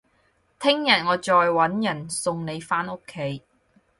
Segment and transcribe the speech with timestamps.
[0.59, 3.43] 聽日我再搵人送你返屋企